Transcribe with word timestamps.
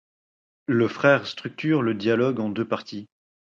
Le 0.65 0.87
frère 0.87 1.27
structure 1.27 1.83
le 1.83 1.93
dialogue 1.93 2.39
en 2.39 2.49
deux 2.49 2.67
parties. 2.67 3.07